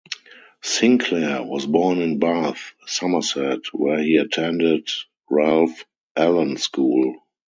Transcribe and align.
Sinclair 0.63 1.43
was 1.43 1.67
born 1.67 1.99
in 2.01 2.17
Bath, 2.17 2.73
Somerset, 2.87 3.59
where 3.71 3.99
he 4.01 4.15
attended 4.17 4.89
Ralph 5.29 5.85
Allen 6.17 6.57
School. 6.57 7.17